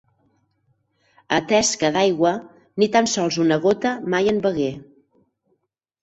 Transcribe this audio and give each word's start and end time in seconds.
Atès 1.35 1.67
que 1.81 1.91
d'aigua, 1.97 2.31
ni 2.83 2.87
tan 2.95 3.09
sols 3.11 3.37
una 3.43 3.59
gota 3.65 3.91
mai 4.15 4.31
en 4.33 4.41
begué. 4.47 4.71